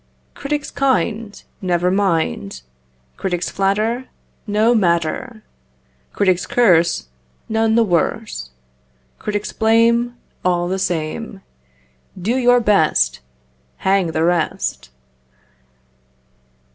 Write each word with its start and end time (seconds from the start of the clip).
Critics 0.33 0.71
kind, 0.71 1.43
Never 1.61 1.91
mind! 1.91 2.63
Critics 3.17 3.51
flatter, 3.51 4.05
No 4.47 4.73
matter! 4.73 5.43
Critics 6.11 6.47
curse, 6.47 7.09
None 7.47 7.75
the 7.75 7.83
worse. 7.83 8.49
Critics 9.19 9.53
blame, 9.53 10.17
All 10.43 10.67
the 10.67 10.79
same! 10.79 11.43
Do 12.19 12.35
your 12.35 12.59
best. 12.59 13.19
Hang 13.85 14.07
the 14.07 14.23
rest! 14.23 14.89